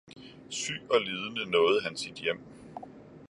syg 0.49 0.81
og 0.91 1.01
lidende 1.01 1.45
nåede 1.45 1.81
han 1.81 1.97
sit 1.97 2.15
hjem. 2.15 2.39